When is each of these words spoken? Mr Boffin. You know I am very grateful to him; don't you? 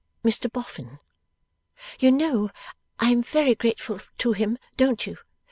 Mr 0.25 0.51
Boffin. 0.51 0.97
You 1.99 2.09
know 2.09 2.49
I 2.99 3.11
am 3.11 3.21
very 3.21 3.53
grateful 3.53 3.99
to 4.17 4.31
him; 4.33 4.57
don't 4.75 5.05
you? 5.05 5.19